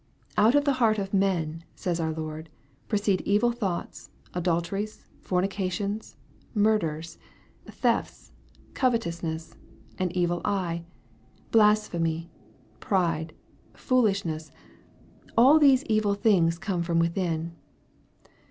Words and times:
"Out 0.35 0.55
of 0.55 0.65
the 0.65 0.73
heart 0.81 0.97
of 0.97 1.13
men," 1.13 1.63
says 1.75 1.99
onr 1.99 2.17
Lord," 2.17 2.49
proceed 2.89 3.21
evil 3.21 3.51
thoughts, 3.51 4.09
adulteries, 4.33 5.05
fornications, 5.19 6.15
murders, 6.55 7.19
thefts, 7.67 8.31
covetousness, 8.73 9.53
an 9.99 10.09
evil 10.17 10.41
eye, 10.43 10.83
blasphemy, 11.51 12.31
pride, 12.79 13.35
foolishness: 13.75 14.51
all 15.37 15.59
these 15.59 15.83
evil 15.83 16.15
things 16.15 16.57
come 16.57 16.81
from 16.81 16.97
within." 16.97 17.53